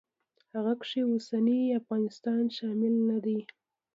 هغه 0.53 0.73
کې 0.89 0.99
اوسنی 1.11 1.61
افغانستان 1.81 2.43
شامل 2.57 2.93
نه 3.09 3.17
دی. 3.25 3.39